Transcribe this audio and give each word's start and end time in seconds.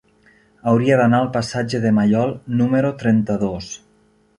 Hauria 0.71 0.97
d'anar 1.01 1.21
al 1.25 1.29
passatge 1.37 1.83
de 1.85 1.93
Maiol 2.01 2.35
número 2.63 2.95
trenta-dos. 3.05 3.75